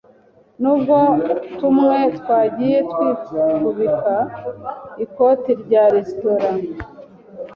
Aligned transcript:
nubwo 0.61 0.95
tumwe 1.57 1.99
twagiye 2.17 2.77
twifubika 2.91 4.15
ikoti 5.03 5.51
rya 5.61 5.83
resitora 5.95 6.49